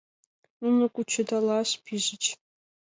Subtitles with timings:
[0.61, 2.23] Нуно кучедалаш пижыч.